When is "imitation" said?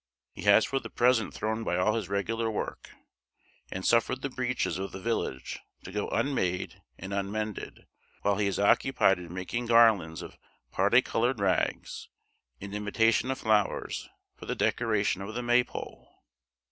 12.73-13.29